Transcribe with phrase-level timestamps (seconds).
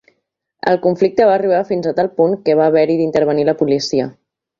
[0.69, 4.09] El conflicte va arribar fins a tal punt que va haver-hi d’intervenir la policia.